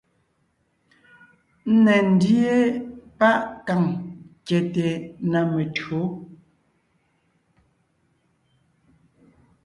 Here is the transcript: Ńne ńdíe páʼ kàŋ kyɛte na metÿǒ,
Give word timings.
Ńne 1.71 1.93
ńdíe 2.09 2.55
páʼ 3.19 3.41
kàŋ 3.67 3.83
kyɛte 4.45 4.85
na 5.31 5.39
metÿǒ, 5.53 5.99